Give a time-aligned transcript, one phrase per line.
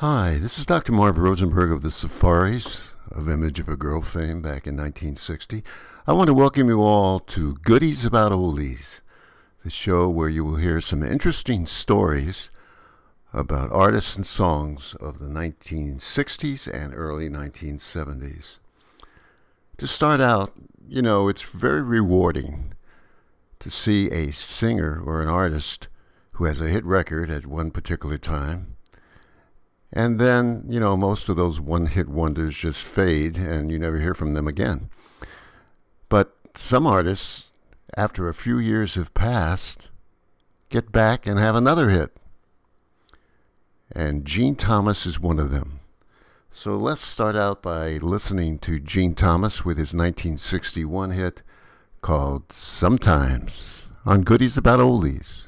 [0.00, 0.92] Hi, this is Dr.
[0.92, 5.64] Marv Rosenberg of the Safaris of Image of a Girl fame back in 1960.
[6.06, 9.00] I want to welcome you all to Goodies About Oldies,
[9.64, 12.48] the show where you will hear some interesting stories
[13.32, 18.58] about artists and songs of the 1960s and early 1970s.
[19.78, 20.52] To start out,
[20.88, 22.74] you know, it's very rewarding
[23.58, 25.88] to see a singer or an artist
[26.34, 28.76] who has a hit record at one particular time
[29.92, 33.98] and then, you know, most of those one hit wonders just fade and you never
[33.98, 34.90] hear from them again.
[36.08, 37.50] But some artists,
[37.96, 39.88] after a few years have passed,
[40.68, 42.16] get back and have another hit.
[43.90, 45.80] And Gene Thomas is one of them.
[46.50, 51.42] So let's start out by listening to Gene Thomas with his 1961 hit
[52.02, 55.44] called Sometimes on Goodies About Oldies.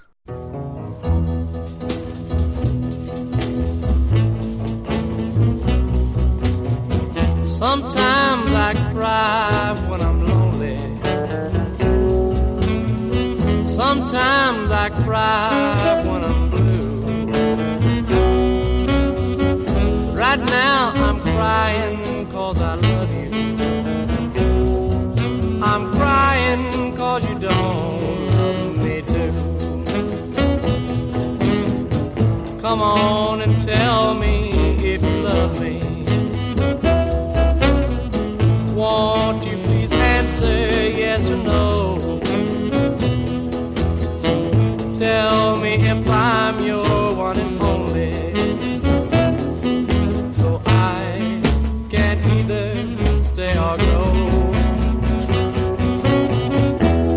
[7.61, 10.79] Sometimes I cry when I'm lonely.
[13.67, 17.27] Sometimes I cry when I'm blue.
[20.15, 23.29] Right now I'm crying cause I love you.
[25.63, 29.33] I'm crying cause you don't love me too.
[32.63, 34.30] Come on and tell me
[40.43, 42.21] answer yes or no?
[44.95, 48.13] Tell me if I'm your one and only.
[50.33, 51.41] So I
[51.91, 54.05] can either stay or go.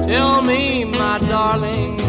[0.03, 2.02] Tell me, my darling,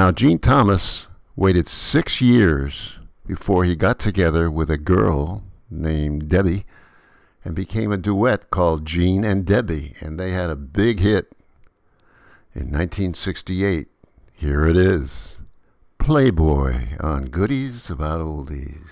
[0.00, 6.64] Now, Gene Thomas waited six years before he got together with a girl named Debbie
[7.44, 11.30] and became a duet called Gene and Debbie, and they had a big hit
[12.54, 13.88] in 1968.
[14.32, 15.42] Here it is
[15.98, 18.89] Playboy on Goodies About Oldies.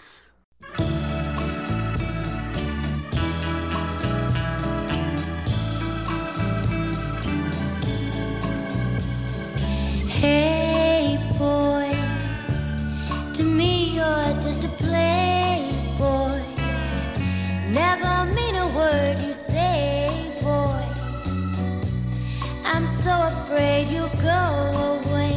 [14.49, 16.41] Just a playboy.
[17.71, 20.09] Never mean a word you say,
[20.41, 20.85] boy.
[22.65, 24.45] I'm so afraid you'll go
[24.95, 25.35] away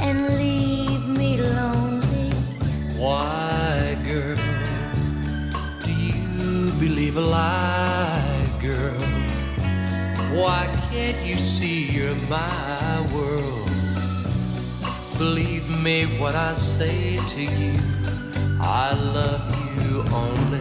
[0.00, 2.30] and leave me lonely.
[2.96, 4.36] Why, girl,
[5.84, 9.02] do you believe a lie, girl?
[10.40, 10.62] Why
[10.92, 13.70] can't you see you're my world?
[15.18, 17.99] Believe me when I say to you,
[18.62, 19.46] I love
[19.80, 20.60] you only.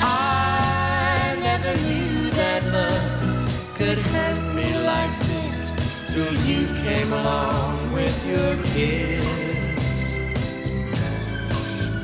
[0.00, 5.74] I never knew that love could hurt me like this
[6.12, 9.24] till you came along with your kiss.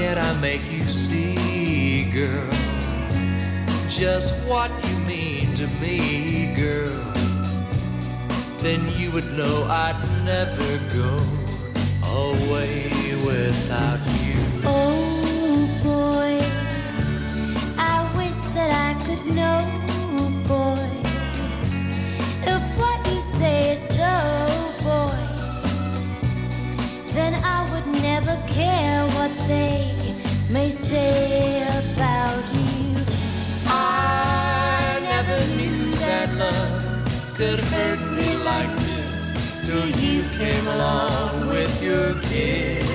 [0.00, 2.50] can't I make you see, girl,
[3.86, 7.02] just what you mean to me, girl?
[8.64, 10.70] Then you would know I'd never
[11.00, 11.12] go
[12.24, 12.90] away
[13.26, 14.40] without you.
[14.64, 16.32] Oh boy,
[17.76, 19.60] I wish that I could know,
[20.48, 20.88] boy,
[22.54, 24.16] if what you say is so,
[24.82, 25.20] boy,
[27.12, 29.09] then I would never care
[29.50, 30.14] they
[30.48, 33.04] may say about you.
[33.66, 36.82] I never knew that love
[37.38, 39.22] could hurt me like this
[39.66, 42.88] till you came along with your kiss.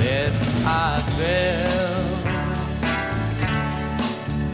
[0.00, 0.32] Then
[0.66, 2.02] I fell,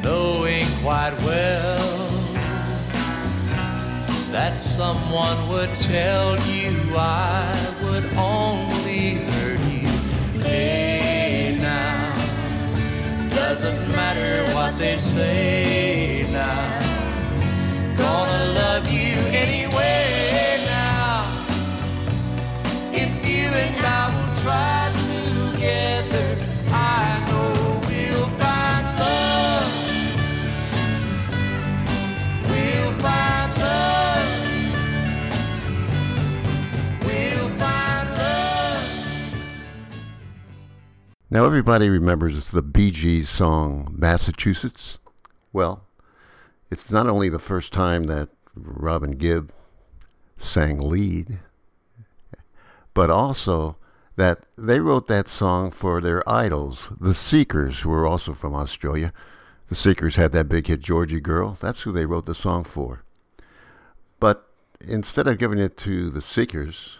[0.04, 2.06] knowing quite well
[4.36, 8.45] that someone would tell you I would only
[13.58, 16.76] Doesn't matter what they say now.
[17.96, 21.24] Gonna love you anyway now.
[22.92, 24.75] If you and I will try
[41.36, 44.98] Now, everybody remembers the Bee Gees song Massachusetts.
[45.52, 45.82] Well,
[46.70, 49.52] it's not only the first time that Robin Gibb
[50.38, 51.40] sang lead,
[52.94, 53.76] but also
[54.16, 59.12] that they wrote that song for their idols, the Seekers, who were also from Australia.
[59.68, 61.50] The Seekers had that big hit, Georgie Girl.
[61.60, 63.02] That's who they wrote the song for.
[64.18, 64.48] But
[64.80, 66.96] instead of giving it to the Seekers,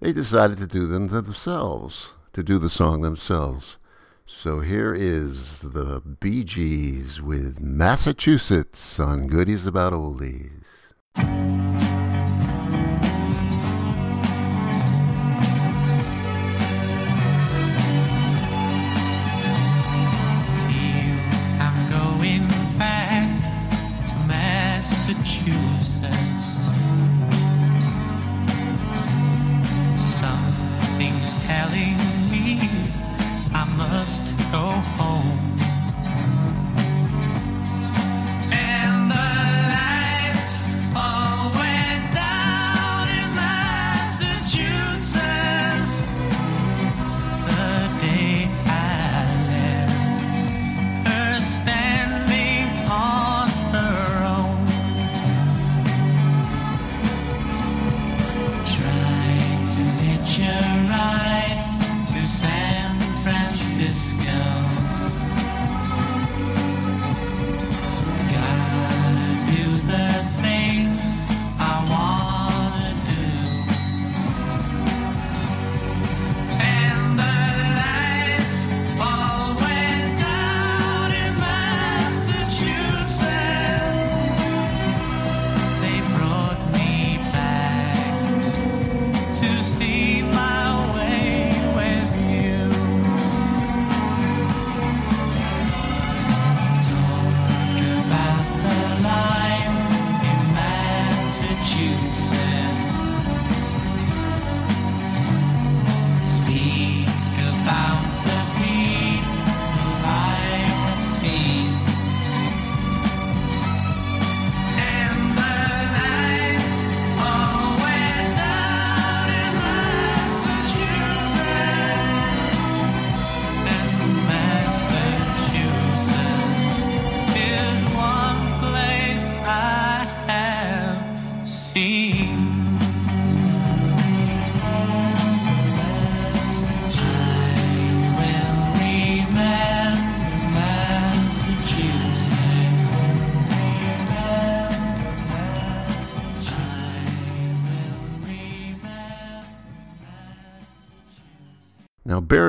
[0.00, 3.78] they decided to do them themselves, to do the song themselves.
[4.26, 10.62] So here is the Bee Gees with Massachusetts on Goodies About Oldies.
[25.12, 26.60] Massachusetts.
[29.96, 32.01] Something's telling
[34.02, 34.58] must go
[34.98, 35.41] home.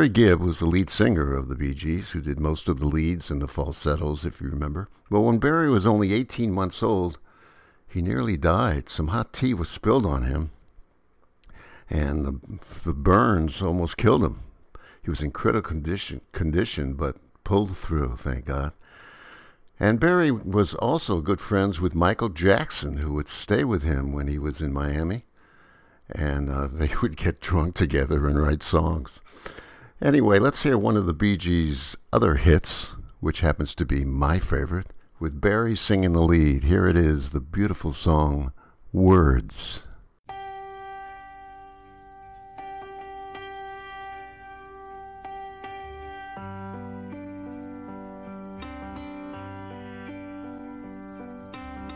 [0.03, 2.85] Barry Gibb was the lead singer of the Bee Gees, who did most of the
[2.85, 4.89] leads and the falsettos, if you remember.
[5.09, 7.19] But when Barry was only 18 months old,
[7.87, 8.89] he nearly died.
[8.89, 10.51] Some hot tea was spilled on him,
[11.89, 14.41] and the, the burns almost killed him.
[15.01, 18.73] He was in critical condition, condition, but pulled through, thank God.
[19.79, 24.27] And Barry was also good friends with Michael Jackson, who would stay with him when
[24.27, 25.23] he was in Miami.
[26.09, 29.21] And uh, they would get drunk together and write songs.
[30.03, 32.87] Anyway, let's hear one of the Bee Gees' other hits,
[33.21, 36.65] which happens to be my favorite, with Barry singing the lead.
[36.65, 38.51] Here it is, the beautiful song
[38.91, 39.79] Words.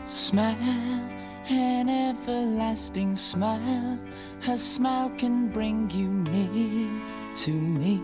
[0.06, 1.10] Smile,
[1.50, 3.98] an everlasting smile.
[4.40, 8.00] Her smile can bring you near to me.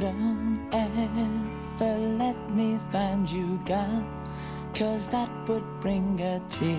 [0.00, 4.04] Don't ever let me find you gone,
[4.74, 6.78] cause that would bring a tear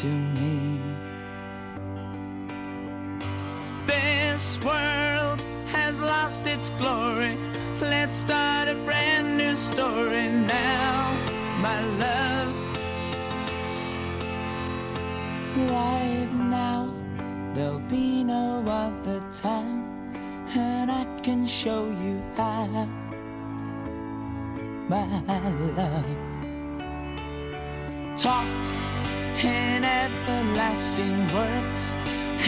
[0.00, 0.80] to me.
[3.84, 7.36] This world has lost its glory.
[7.82, 11.12] Let's start a brand new story now,
[11.60, 12.54] my love.
[15.70, 17.01] Right now,
[17.54, 19.84] there'll be no other time,
[20.56, 22.88] and I can show you how,
[24.88, 25.06] my
[25.76, 26.04] love.
[28.16, 28.46] Talk
[29.44, 31.96] in everlasting words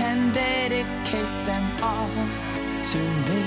[0.00, 2.11] and dedicate them all
[2.84, 3.42] to me.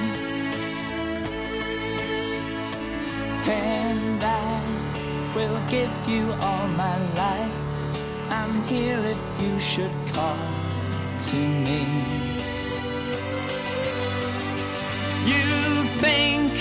[3.50, 7.52] And I will give you all my life.
[8.30, 10.67] I'm here if you should call
[11.20, 11.84] to me.
[15.26, 16.54] You think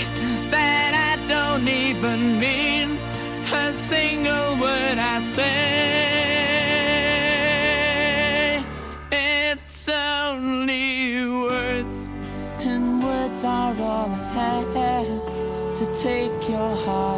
[0.49, 2.97] that I don't even mean
[3.53, 5.45] a single word I say.
[9.11, 12.11] It's only words,
[12.59, 17.16] and words are all I have to take your heart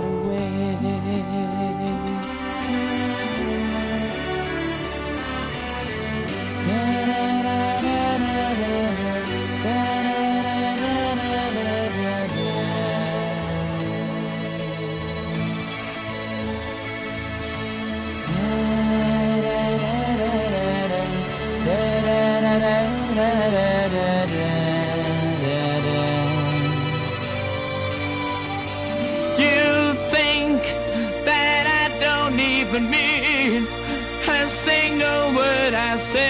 [34.50, 36.26] single word I say.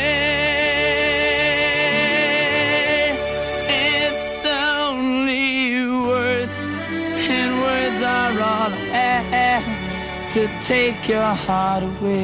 [3.70, 6.74] It's only words,
[7.30, 9.64] and words are all I have
[10.34, 12.20] to take your heart away.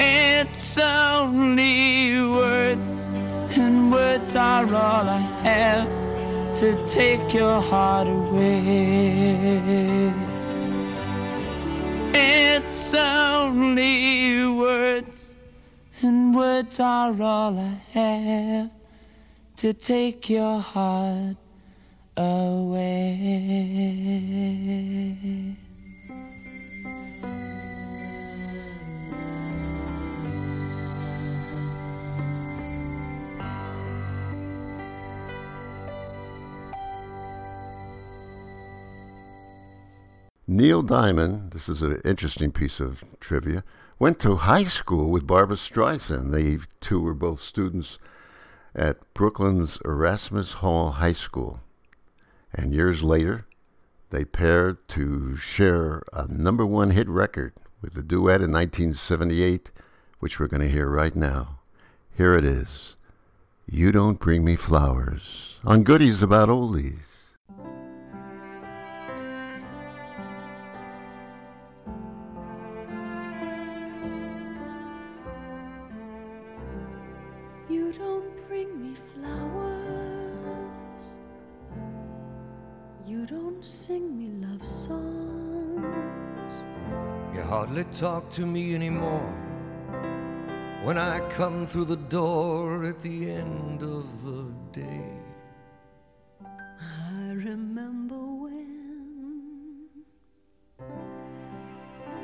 [0.00, 3.04] It's only words,
[3.56, 5.88] and words are all I have
[6.56, 8.94] to take your heart away.
[12.76, 15.36] It's only words,
[16.02, 18.72] and words are all I have
[19.58, 21.36] to take your heart
[22.16, 23.14] away.
[40.46, 43.64] Neil Diamond, this is an interesting piece of trivia,
[43.98, 46.32] went to high school with Barbra Streisand.
[46.32, 47.98] They two were both students
[48.74, 51.60] at Brooklyn's Erasmus Hall High School.
[52.52, 53.46] And years later,
[54.10, 59.70] they paired to share a number one hit record with the duet in 1978,
[60.18, 61.60] which we're going to hear right now.
[62.14, 62.96] Here it is
[63.64, 67.13] You Don't Bring Me Flowers on Goodies About Oldies.
[87.94, 89.32] Talk to me anymore
[90.82, 95.12] when I come through the door at the end of the day.
[96.44, 99.86] I remember when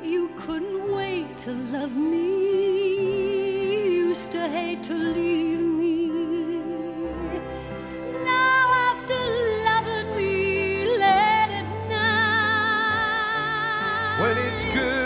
[0.03, 2.41] you couldn't wait to love me.
[4.09, 6.09] Used to hate to leave me.
[8.25, 9.17] Now after
[9.69, 13.31] loving me late at night.
[14.19, 15.00] When it's good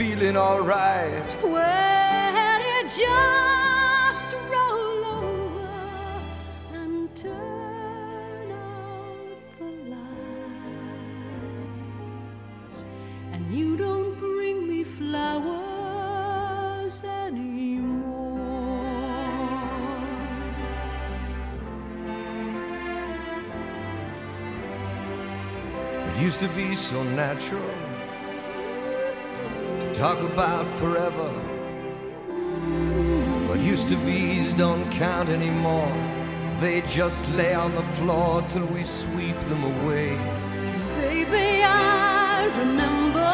[0.00, 1.36] feeling alright.
[1.42, 5.68] Well, you just roll over
[6.72, 9.28] and turn out
[9.58, 10.06] the light,
[13.32, 15.34] and you don't bring me flowers
[17.04, 18.40] anymore.
[26.08, 27.89] It used to be so natural
[30.00, 31.30] talk about forever.
[33.46, 35.92] But used to be's don't count anymore.
[36.58, 40.16] They just lay on the floor till we sweep them away.
[40.96, 43.30] Baby, I remember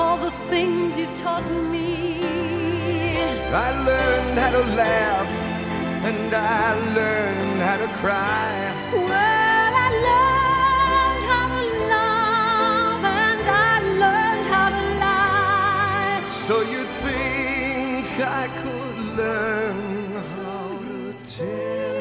[0.00, 2.24] all the things you taught me.
[3.66, 5.32] I learned how to laugh
[6.08, 8.48] and I learned how to cry.
[8.94, 9.41] Well,
[16.48, 21.91] So you think I could learn how to tell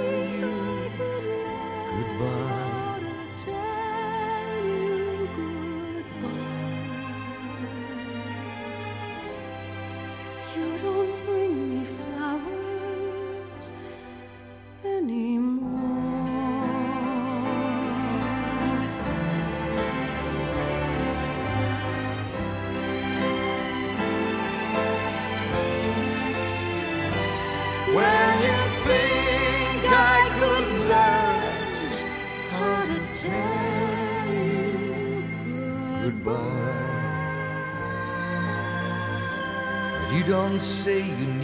[40.41, 41.40] don't say you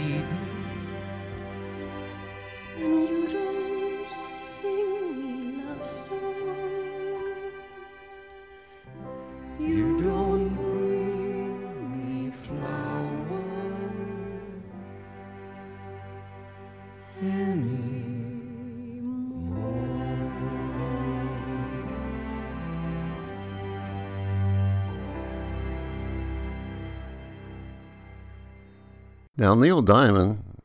[29.40, 30.62] Now, Neil Diamond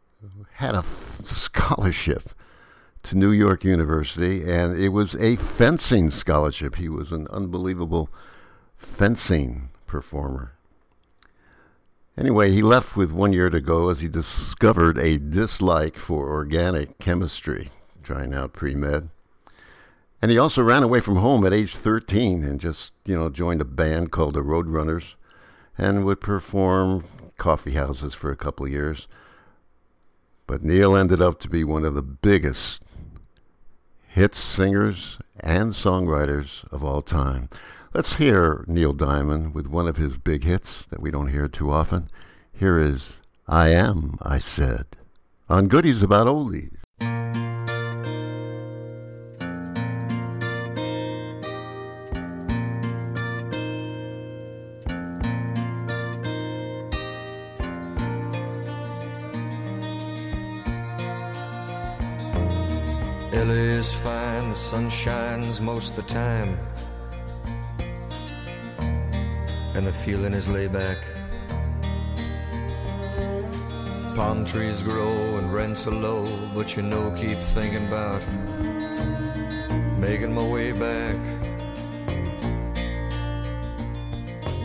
[0.53, 0.81] had a
[1.21, 2.29] scholarship
[3.03, 6.77] to New York University, and it was a fencing scholarship.
[6.77, 8.09] He was an unbelievable
[8.75, 10.53] fencing performer.
[12.17, 16.97] Anyway, he left with one year to go as he discovered a dislike for organic
[16.97, 17.69] chemistry,
[18.01, 19.09] trying out pre med.
[20.19, 23.61] And he also ran away from home at age 13 and just, you know, joined
[23.61, 25.13] a band called the Roadrunners
[25.77, 27.03] and would perform
[27.37, 29.07] coffee houses for a couple of years.
[30.47, 32.83] But Neil ended up to be one of the biggest
[34.07, 37.49] hit singers and songwriters of all time.
[37.93, 41.71] Let's hear Neil Diamond with one of his big hits that we don't hear too
[41.71, 42.07] often.
[42.51, 44.85] Here is I Am, I Said,
[45.49, 47.52] on Goodies About Oldies.
[63.43, 66.57] LA is fine, the sun shines most the time.
[69.75, 70.97] And the feeling is laid back.
[74.15, 76.25] Palm trees grow and rents are low,
[76.55, 78.21] but you know, keep thinking about
[79.99, 81.17] making my way back.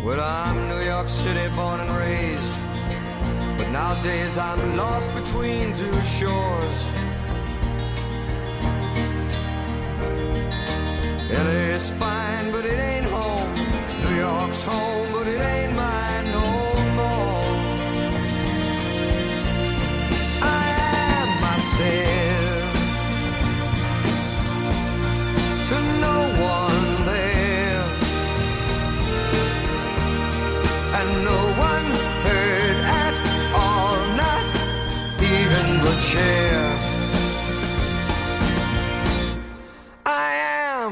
[0.04, 2.52] Well, I'm New York City born and raised,
[3.58, 7.07] but nowadays I'm lost between two shores.
[11.30, 13.54] LA's fine, but it ain't home.
[14.04, 15.67] New York's home, but it ain't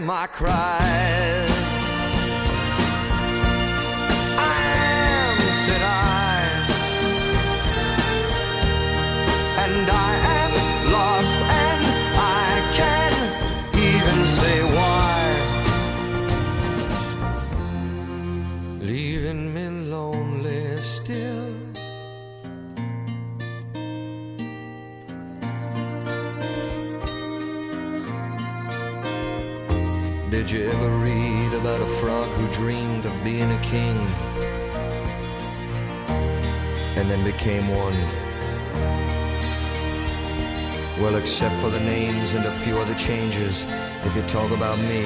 [0.07, 1.46] am, I
[30.47, 33.99] Did you ever read about a frog who dreamed of being a king
[36.97, 37.93] and then became one?
[41.03, 43.67] Well, except for the names and a few other changes,
[44.05, 45.03] if you talk about me,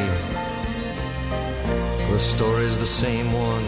[2.13, 3.65] the story's the same one.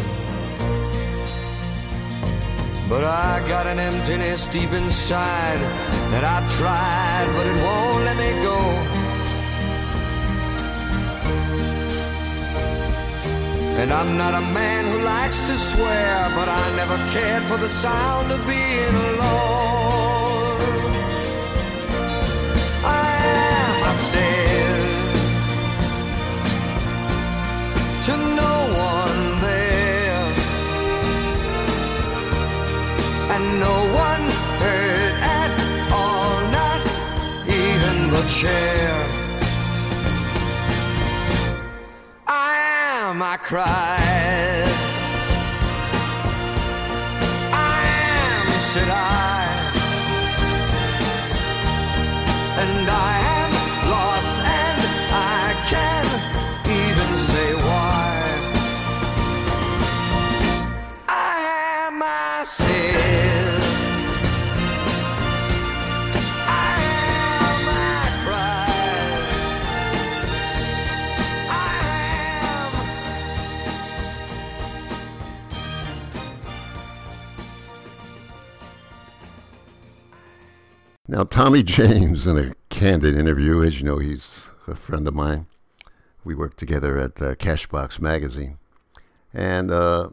[2.87, 5.61] But I got an emptiness deep inside
[6.13, 9.02] that I've tried, but it won't let me go.
[13.81, 17.69] And I'm not a man who likes to swear, but I never cared for the
[17.69, 20.61] sound of being alone.
[22.85, 23.09] I
[23.43, 24.83] am, I said,
[28.07, 28.55] to no
[28.93, 30.25] one there,
[33.35, 34.25] and no one
[34.63, 35.53] heard at
[35.91, 36.81] all, not
[37.49, 39.12] even the chair.
[43.53, 44.65] Cried.
[47.53, 47.85] I
[48.33, 49.22] am, said I.
[81.23, 85.47] Now, Tommy James, in a candid interview, as you know, he's a friend of mine.
[86.25, 88.59] We worked together at uh, Cashbox Magazine.
[89.33, 90.11] And uh,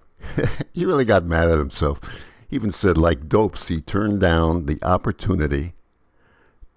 [0.72, 2.00] he really got mad at himself.
[2.48, 5.74] He even said, like dopes, he turned down the opportunity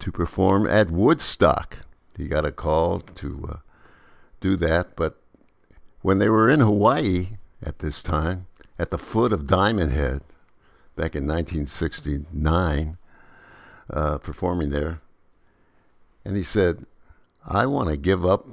[0.01, 1.79] to perform at Woodstock.
[2.15, 3.57] He got a call to uh,
[4.39, 5.19] do that, but
[6.03, 7.29] when they were in Hawaii
[7.63, 8.45] at this time,
[8.77, 10.21] at the foot of Diamond Head,
[10.95, 12.99] back in 1969,
[13.89, 15.01] uh, performing there.
[16.25, 16.85] And he said,
[17.47, 18.47] I want to give up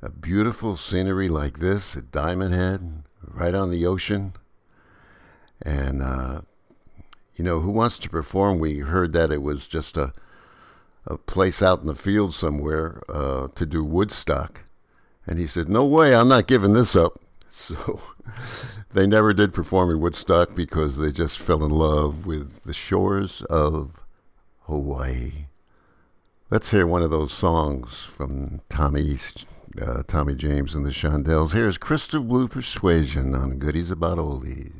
[0.00, 4.34] a beautiful scenery like this at Diamond Head, right on the ocean.
[5.62, 6.42] And, uh,
[7.34, 8.58] you know, who wants to perform?
[8.58, 10.12] We heard that it was just a,
[11.06, 14.62] a place out in the field somewhere uh, to do Woodstock.
[15.26, 17.20] And he said, No way, I'm not giving this up.
[17.48, 18.00] So
[18.92, 23.40] they never did perform at Woodstock because they just fell in love with the shores
[23.42, 24.00] of
[24.66, 25.46] Hawaii.
[26.50, 29.16] Let's hear one of those songs from Tommy,
[29.80, 31.52] uh, Tommy James and the Shondells.
[31.52, 34.72] Here's Crystal Blue Persuasion on Goodies About Oldies.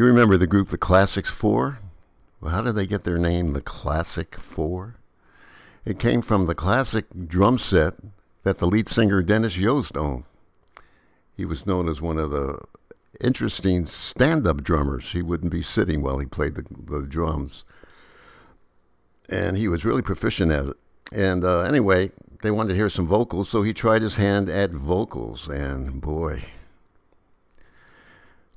[0.00, 1.78] You remember the group The Classics Four?
[2.40, 4.96] Well, how did they get their name, The Classic Four?
[5.84, 7.96] It came from the classic drum set
[8.42, 10.24] that the lead singer Dennis Yost owned.
[11.36, 12.60] He was known as one of the
[13.20, 15.12] interesting stand up drummers.
[15.12, 17.64] He wouldn't be sitting while he played the, the drums.
[19.28, 20.76] And he was really proficient at it.
[21.12, 24.70] And uh, anyway, they wanted to hear some vocals, so he tried his hand at
[24.70, 25.46] vocals.
[25.46, 26.44] And boy,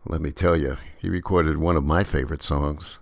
[0.06, 3.00] let me tell you, he recorded one of my favorite songs,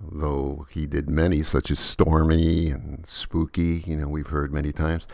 [0.00, 5.06] though he did many, such as Stormy and Spooky, you know, we've heard many times.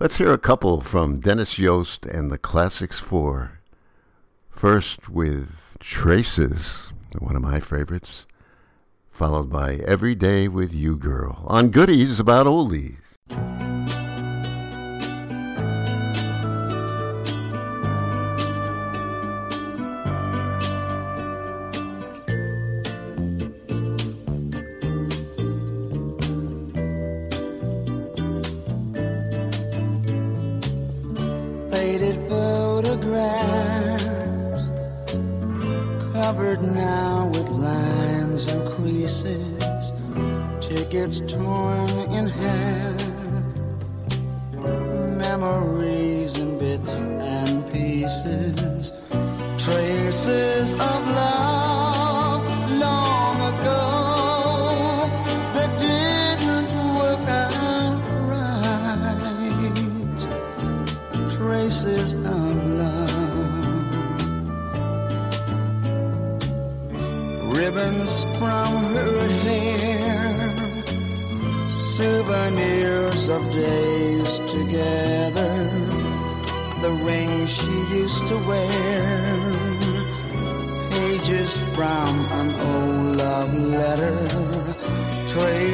[0.00, 3.60] Let's hear a couple from Dennis Yost and the Classics 4.
[4.50, 8.26] First with Traces, one of my favorites,
[9.10, 12.96] followed by Every Day with You Girl on Goodies About Oldies.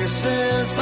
[0.06, 0.74] Traces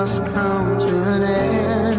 [0.00, 1.89] must come to an end.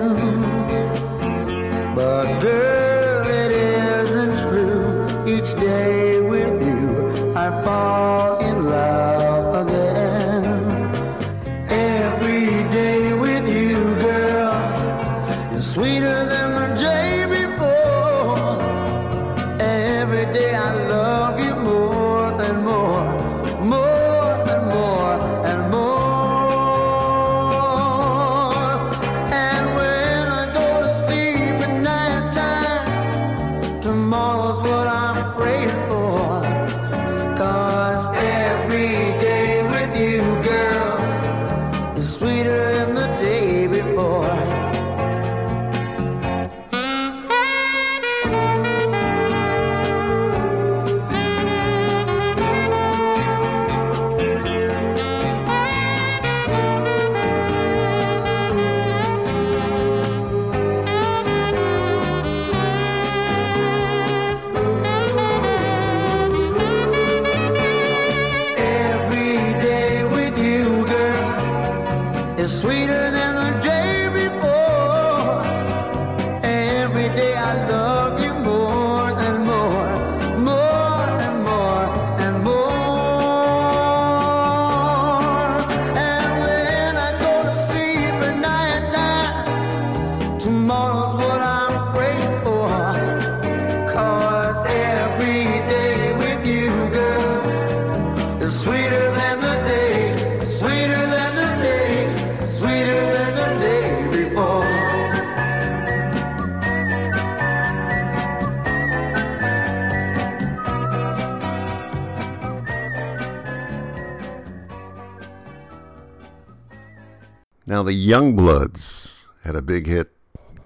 [117.71, 120.11] Now, the Youngbloods had a big hit,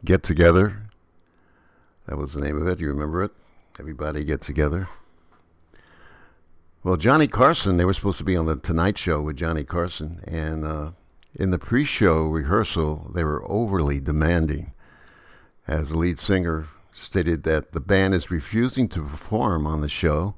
[0.03, 0.87] Get Together.
[2.07, 2.79] That was the name of it.
[2.79, 3.31] You remember it?
[3.79, 4.89] Everybody Get Together.
[6.83, 10.19] Well, Johnny Carson, they were supposed to be on the Tonight Show with Johnny Carson,
[10.25, 10.91] and uh,
[11.35, 14.73] in the pre-show rehearsal, they were overly demanding,
[15.67, 20.33] as the lead singer stated that the band is refusing to perform on the show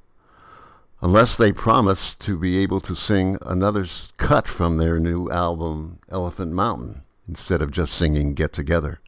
[1.07, 3.85] unless they promise to be able to sing another
[4.17, 8.99] cut from their new album, Elephant Mountain, instead of just singing Get Together.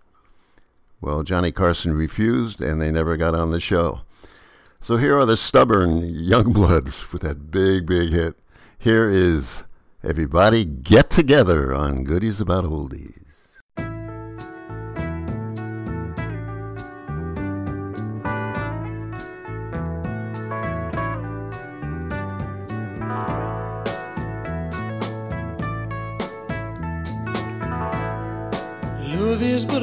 [1.01, 3.99] Well, Johnny Carson refused, and they never got on the show.
[4.79, 8.35] So here are the stubborn Youngbloods with that big, big hit.
[8.77, 9.65] Here is
[10.01, 13.28] Everybody Get Together on Goodies About Oldies.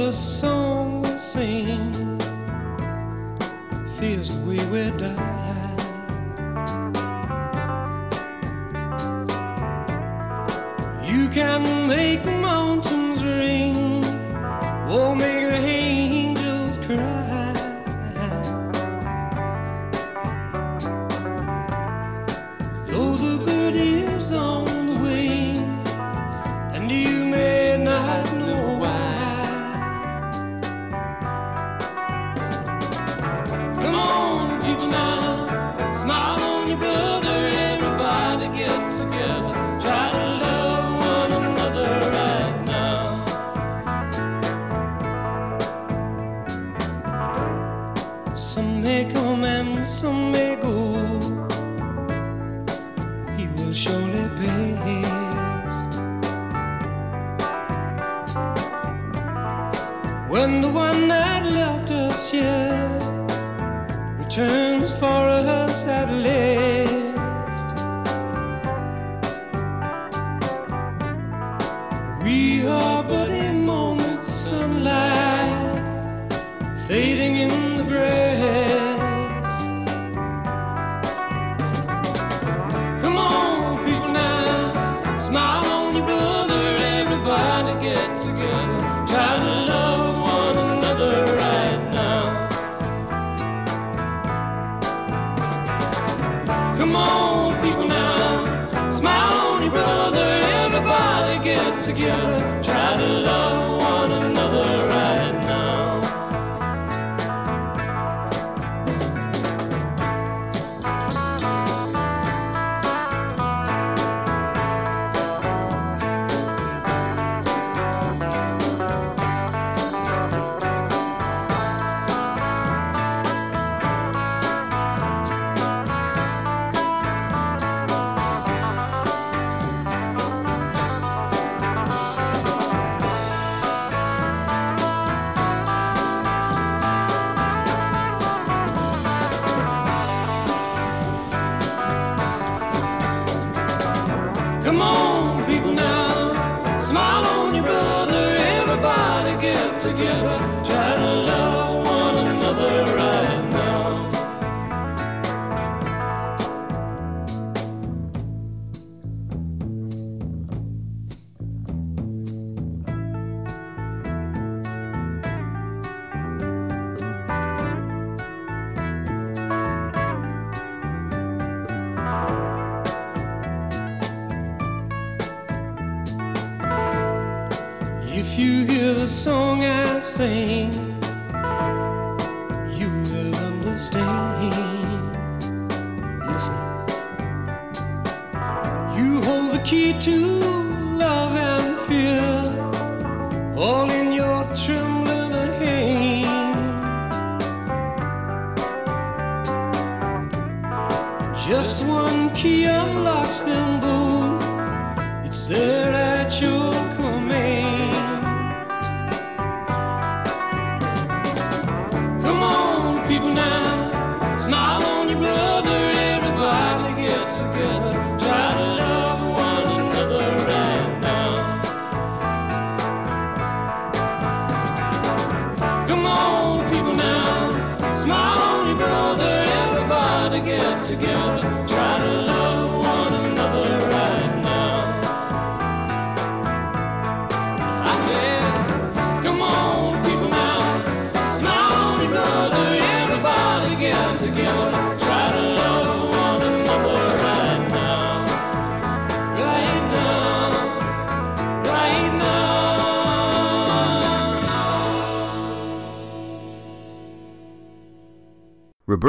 [0.07, 1.93] A song we sing,
[3.99, 5.75] feels we will die.
[11.03, 14.05] You can make the mountains ring,
[14.87, 15.17] oh, or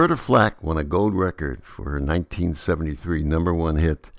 [0.08, 4.10] Roberta Flack won a gold record for her 1973 number one hit,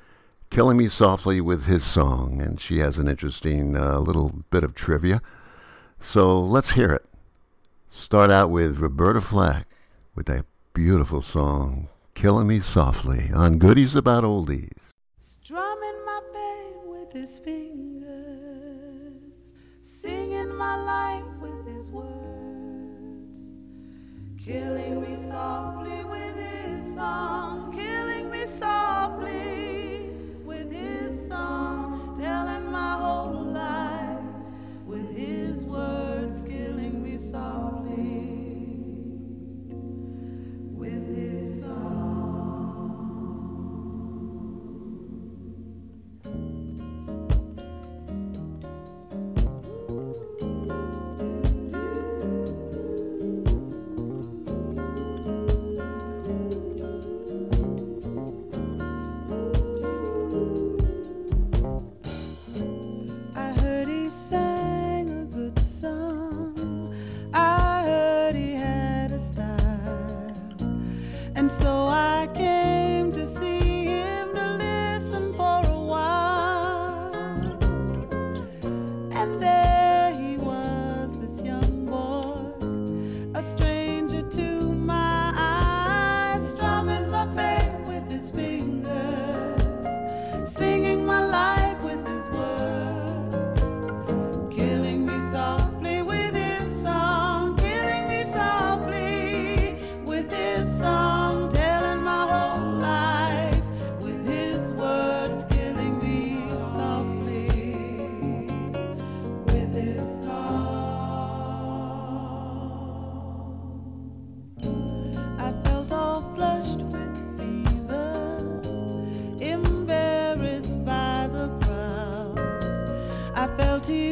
[0.51, 4.75] Killing Me Softly with His Song, and she has an interesting uh, little bit of
[4.75, 5.23] trivia.
[5.99, 7.07] So let's hear it.
[7.89, 9.67] Start out with Roberta Flack
[10.15, 14.77] with that beautiful song, Killing Me Softly, on Goodies About Oldies.
[15.19, 16.21] Strumming my
[16.85, 18.05] with his fingers,
[19.81, 22.28] singing my life with his words
[24.49, 28.18] killing me softly with his song, killing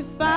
[0.07, 0.36] if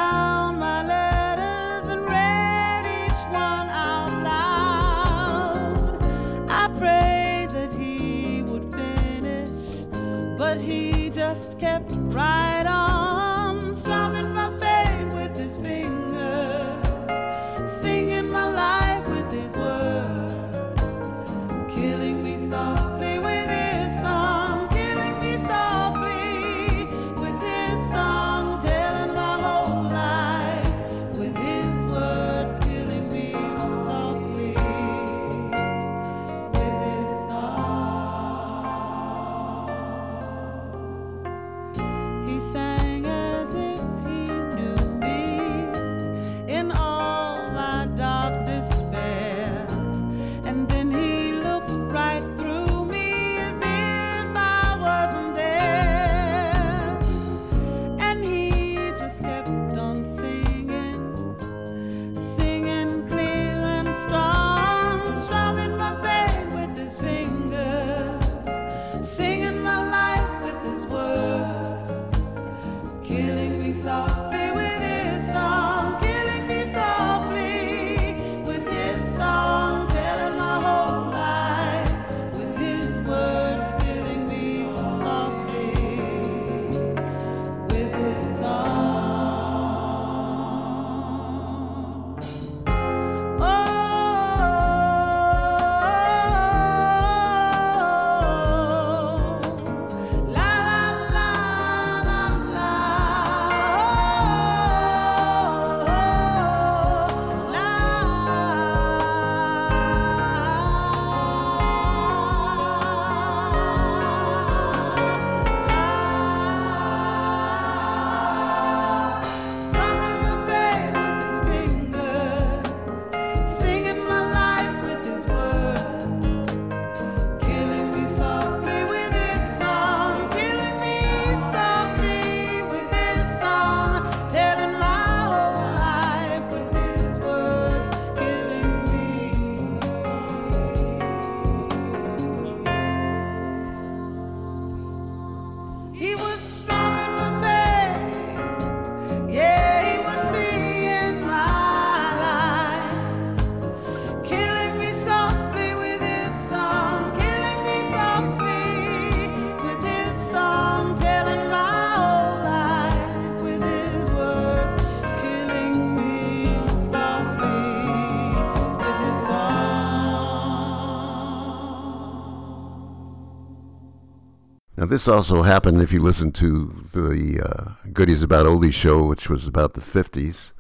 [174.89, 179.47] this also happened if you listen to the uh, Goodies About Oldies show, which was
[179.47, 180.51] about the 50s.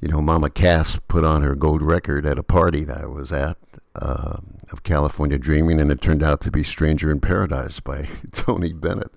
[0.00, 3.32] You know, Mama Cass put on her gold record at a party that I was
[3.32, 3.56] at
[3.94, 4.38] uh,
[4.72, 9.12] of California Dreaming, and it turned out to be Stranger in Paradise by Tony Bennett.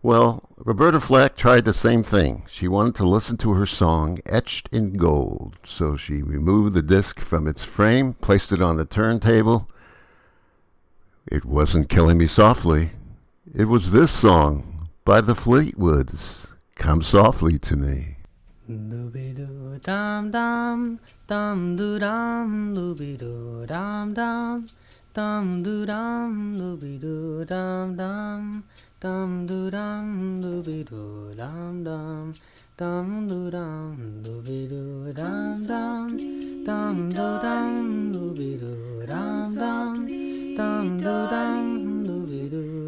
[0.00, 2.44] Well, Roberta Flack tried the same thing.
[2.48, 7.20] She wanted to listen to her song etched in gold, so she removed the disc
[7.20, 9.68] from its frame, placed it on the turntable.
[11.26, 12.90] It wasn't Killing Me Softly.
[13.52, 18.16] It was this song by the Fleetwoods, Come Softly to Me.
[18.66, 19.82] Dum-dum,
[21.26, 24.66] dum-doo-dum, dooby-doo, dum-dum,
[25.12, 28.64] dum-doo-dum, dooby-doo, dum-dum,
[29.00, 30.40] dum dum
[34.24, 35.04] dooby-doo,
[39.06, 41.83] dum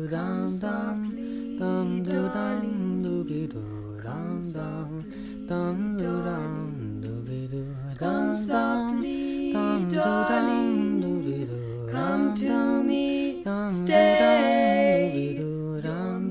[0.09, 0.99] dum dum
[1.59, 3.63] dum do dum do be do
[4.05, 4.91] dum dum
[5.49, 7.63] dum do dum do be do
[7.99, 9.03] dum dum
[9.89, 14.17] do dum do be do come to me stay
[15.83, 16.31] dum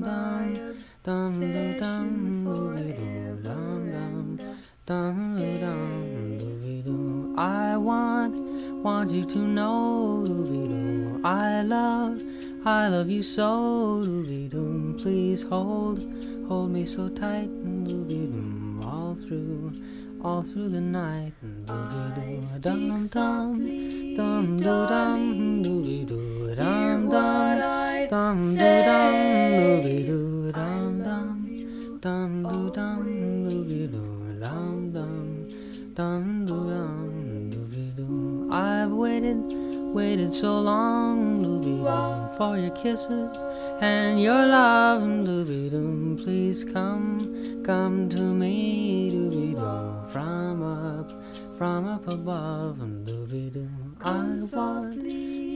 [1.04, 2.10] dum do dum
[2.44, 4.38] do be do dum dum
[4.86, 8.40] dum do dum do be do I want
[8.82, 12.35] want you to know do be do I love
[12.66, 16.00] I love you so dooby doo please hold
[16.48, 18.56] hold me so tight dooby doo
[18.86, 19.72] all through,
[20.22, 21.32] all through the night.
[21.42, 29.14] Doo-doo-doo, dum dum, dum doo dum, dooby doo dum dum, dum doo dum,
[29.62, 35.48] dooby doo dum dum, dum doo dum, dooby doo dum dum,
[35.94, 38.48] dum doo dum, dooby doo.
[38.52, 39.38] I've waited,
[39.94, 43.36] waited so long, dooby doo, for your kisses
[43.80, 46.18] and your love, dooby doo.
[46.22, 51.10] Please come, come to me, dooby doo, from up,
[51.56, 53.68] from up above, dooby doo.
[54.02, 54.12] I
[54.56, 54.96] want,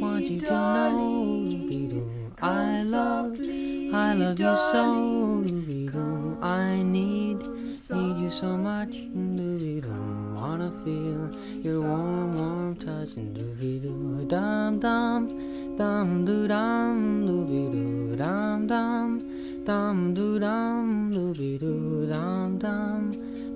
[0.01, 2.33] want you to know, dooby doo.
[2.43, 3.33] I love,
[3.95, 6.39] I love you so, dooby doo.
[6.43, 7.39] I need,
[7.91, 10.35] need you so much, dooby doo.
[10.37, 11.31] Wanna feel
[11.63, 14.25] your warm, warm touch, dooby doo.
[14.29, 15.29] Dum dum,
[15.81, 19.19] dum do dum do be do dum dum
[19.69, 21.73] dum do dum do be do
[22.13, 23.11] dum dum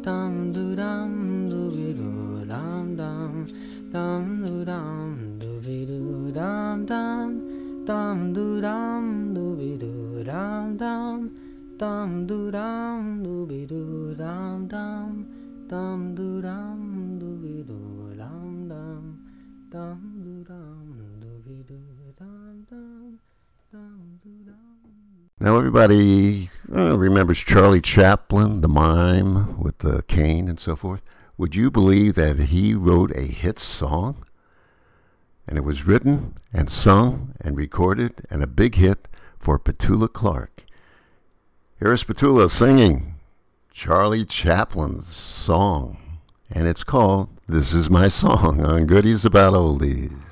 [0.04, 1.10] dum do dum
[1.50, 2.08] do be do
[2.50, 3.44] dum dum
[3.92, 5.10] dum do dum
[5.42, 6.00] do be do
[6.38, 7.28] dum dum
[7.88, 9.04] dum do dum
[9.34, 9.92] do be do
[10.30, 11.20] dum dum
[11.76, 13.82] dum do dum do be do
[14.22, 15.12] dum dum
[15.68, 16.80] dum do dum
[17.20, 17.80] do be do
[18.16, 19.02] dum dum
[19.74, 20.83] dum do dum
[25.40, 31.02] now, everybody remembers Charlie Chaplin, the mime with the cane and so forth.
[31.36, 34.24] Would you believe that he wrote a hit song?
[35.46, 39.08] And it was written and sung and recorded and a big hit
[39.38, 40.64] for Petula Clark.
[41.78, 43.16] Here is Petula singing
[43.72, 45.98] Charlie Chaplin's song.
[46.50, 50.23] And it's called This Is My Song on Goodies About Oldies.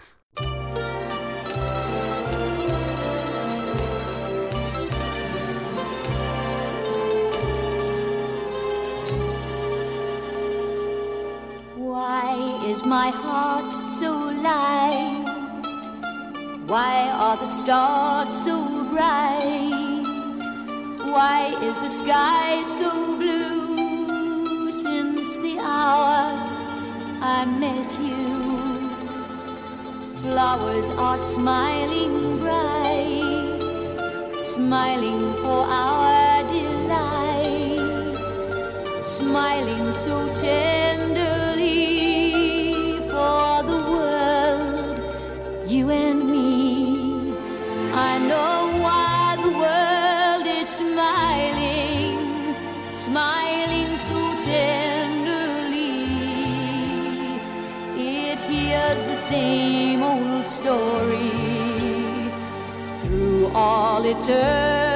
[12.92, 14.12] My heart so
[14.48, 15.24] light?
[16.66, 18.56] Why are the stars so
[18.92, 20.04] bright?
[21.14, 21.38] Why
[21.68, 26.20] is the sky so blue since the hour
[27.36, 28.26] I met you?
[30.24, 32.14] Flowers are smiling
[32.44, 33.62] bright,
[34.54, 37.32] smiling for our delight
[39.02, 40.91] smiling so tenderly
[60.72, 62.30] story
[63.00, 64.91] through all eternity.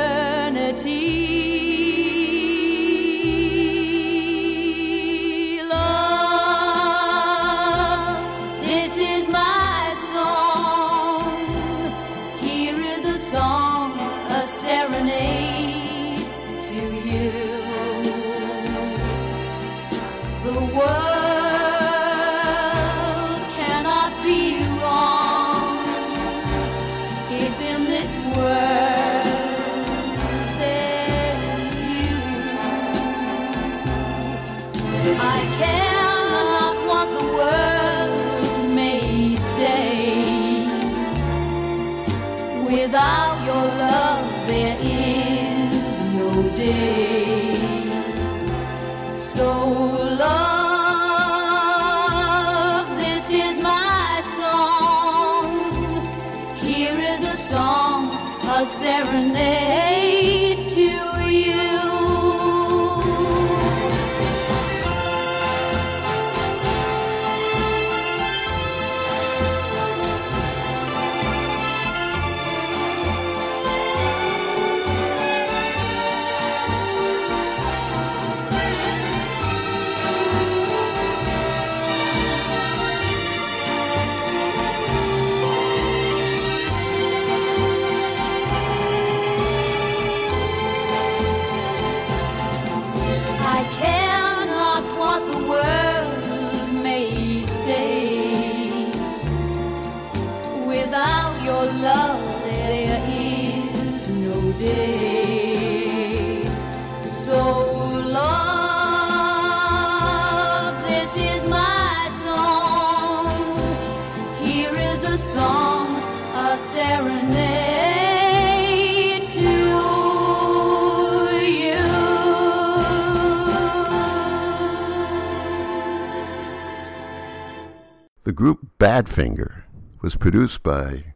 [128.36, 129.62] group Badfinger
[130.02, 131.14] was produced by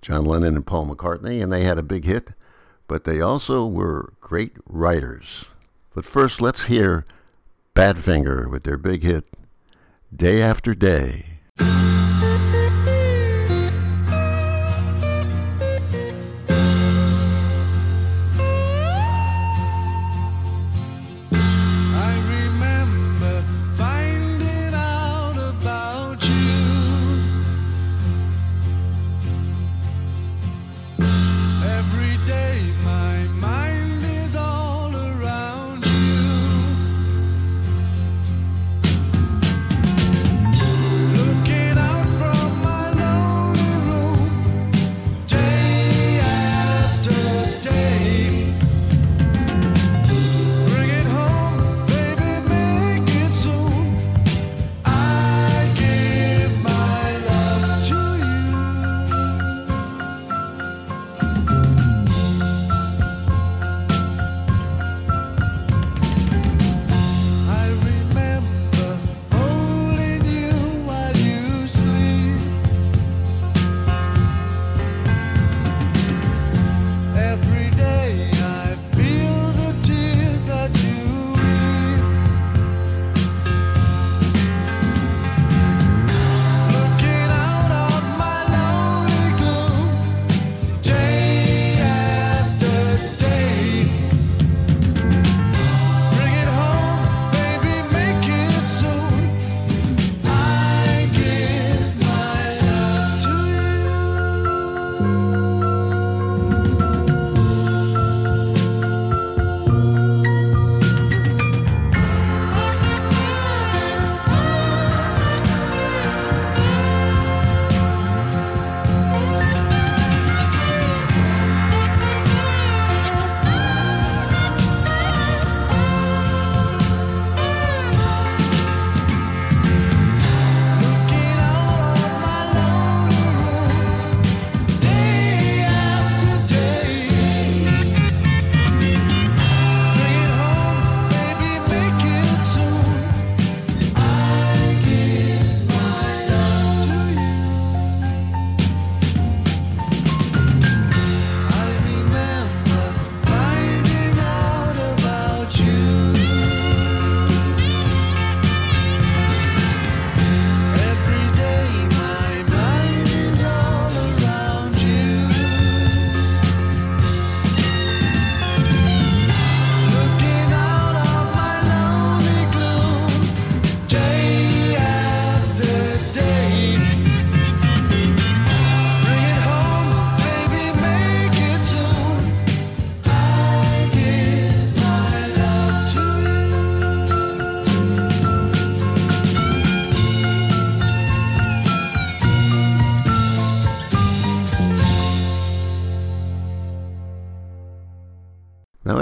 [0.00, 2.30] John Lennon and Paul McCartney, and they had a big hit,
[2.86, 5.46] but they also were great writers.
[5.94, 7.04] But first, let's hear
[7.74, 9.26] Badfinger with their big hit,
[10.14, 11.26] Day After Day.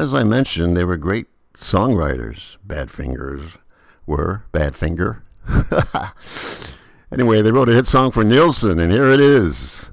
[0.09, 2.57] as I mentioned, they were great songwriters.
[2.65, 3.59] Bad fingers,
[4.07, 5.23] were bad finger.
[7.13, 9.91] anyway, they wrote a hit song for Nilsson, and here it is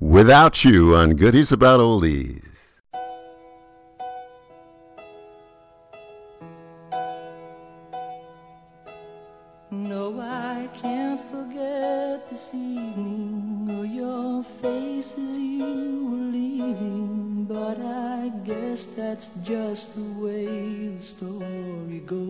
[0.00, 2.42] Without You on Goodies About Oldies.
[9.70, 17.01] No, I can't forget this evening, or your face as you were leaving.
[18.82, 22.26] Guess that's just the way the story goes.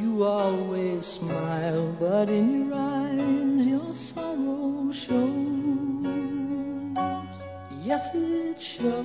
[0.00, 5.28] You always smile, but in your eyes your sorrow shows.
[7.84, 9.04] Yes, it shows.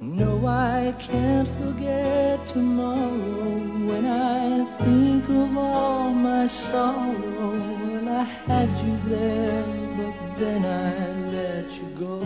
[0.00, 7.31] No, I can't forget tomorrow when I think of all my sorrow.
[9.12, 9.64] There,
[9.96, 10.92] but then I
[11.36, 12.16] let you go.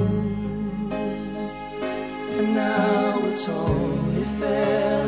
[2.36, 5.05] And now it's only fair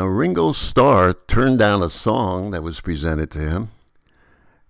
[0.00, 3.68] Now, Ringo Starr turned down a song that was presented to him,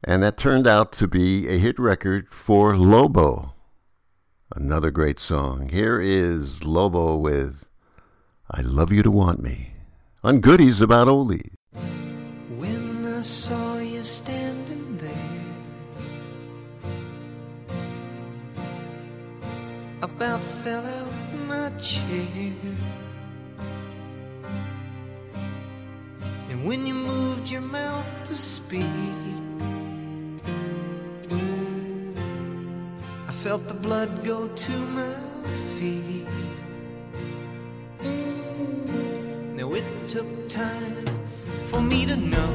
[0.02, 3.54] and that turned out to be a hit record for Lobo.
[4.56, 5.68] Another great song.
[5.68, 7.68] Here is Lobo with
[8.50, 9.74] I Love You to Want Me
[10.24, 11.52] on Goodies About Oldies.
[12.58, 15.46] When I saw you standing there,
[20.02, 21.06] about fell out
[21.46, 22.52] my chair.
[26.62, 28.84] When you moved your mouth to speak,
[33.28, 35.14] I felt the blood go to my
[35.78, 36.28] feet.
[39.56, 41.06] Now it took time
[41.64, 42.52] for me to know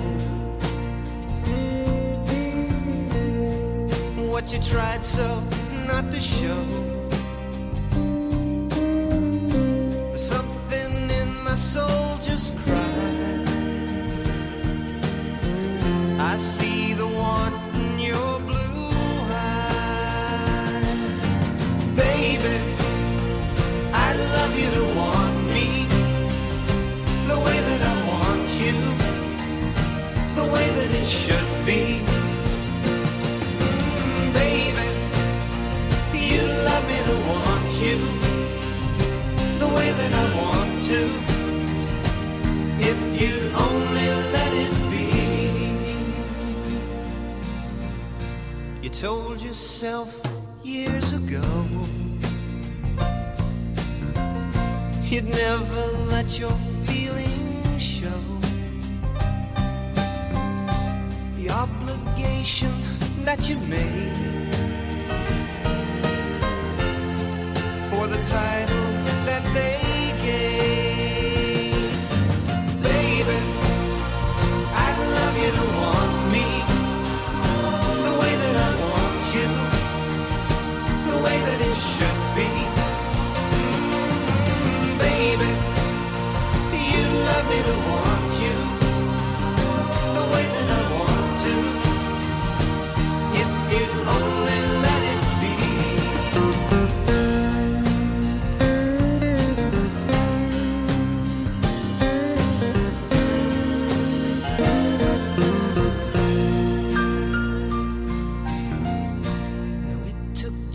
[4.32, 5.42] what you tried so
[5.88, 6.95] not to show.
[49.06, 50.20] Told yourself
[50.64, 51.44] years ago
[55.04, 58.24] You'd never let your feelings show.
[61.38, 62.74] The obligation
[63.28, 64.16] that you made
[67.90, 68.88] for the title
[69.30, 70.85] that they gave.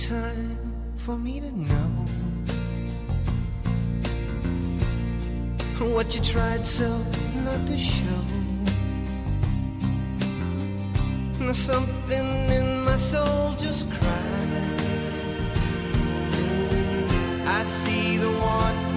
[0.01, 0.57] Time
[0.97, 1.91] for me to know
[5.95, 6.89] what you tried so
[7.45, 8.23] not to show.
[11.53, 14.81] Something in my soul just cried.
[17.47, 18.89] I see the want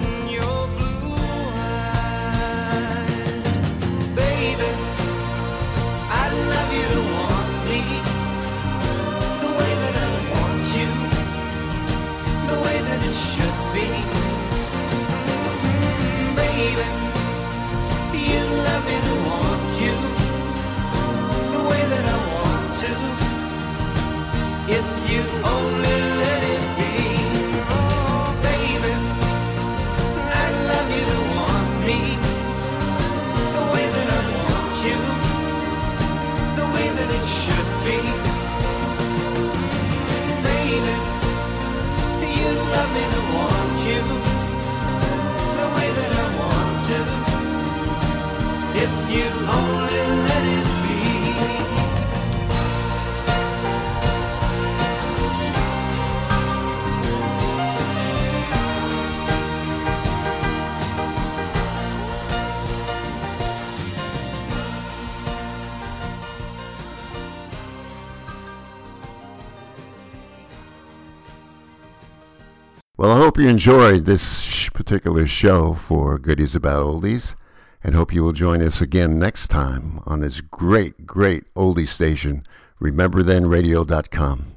[73.04, 77.34] Well, I hope you enjoyed this particular show for Goodies About Oldies
[77.82, 82.46] and hope you will join us again next time on this great, great oldie station,
[82.80, 84.54] rememberthenradio.com.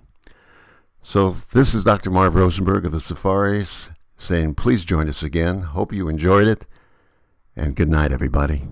[1.03, 2.09] So this is Dr.
[2.09, 5.63] Marv Rosenberg of the Safaris saying please join us again.
[5.63, 6.65] Hope you enjoyed it
[7.53, 8.65] and good night, everybody.